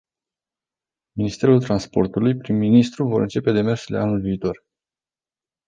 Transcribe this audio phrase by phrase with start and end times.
[1.11, 4.63] Ministerul Transportului prin ministru vor incepe demersurile anul viitor.